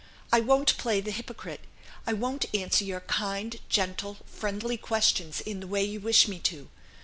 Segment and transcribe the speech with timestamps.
[0.31, 1.61] I won't play the hypocrite;
[2.07, 6.69] I won't answer your kind, gentle, friendly questions in the way you wish me to.